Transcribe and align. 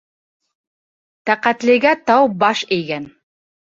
Тәҡәтлегә 1.33 1.95
тау 2.11 2.29
баш 2.45 2.69
эйгән. 2.81 3.11